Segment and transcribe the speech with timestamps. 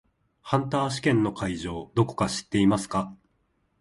[0.41, 3.15] ハンター試験の会場どこか知っていますか？